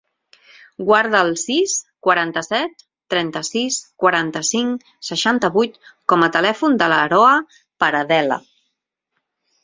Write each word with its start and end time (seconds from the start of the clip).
Guarda 0.85 1.19
el 1.23 1.27
sis, 1.39 1.73
quaranta-set, 2.07 2.79
trenta-sis, 3.13 3.77
quaranta-cinc, 4.03 4.87
seixanta-vuit 5.09 5.77
com 6.13 6.25
a 6.25 6.31
telèfon 6.37 6.79
de 6.83 6.87
l'Aroa 6.95 7.35
Paradela. 7.85 8.39